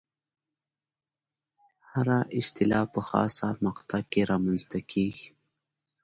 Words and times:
هره 1.91 2.17
اصطلاح 2.39 2.85
په 2.93 3.01
خاصه 3.09 3.47
مقطع 3.65 4.01
کې 4.11 4.21
رامنځته 4.31 4.79
کېږي. 4.91 5.27